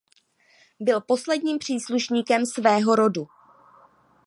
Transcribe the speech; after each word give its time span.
Byl 0.79 1.01
posledním 1.01 1.57
příslušníkem 1.59 2.45
svého 2.45 2.95
rodu. 2.95 3.27